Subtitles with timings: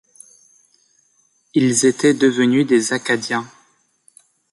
[1.53, 3.47] Ils étaient devenus des Acadiens.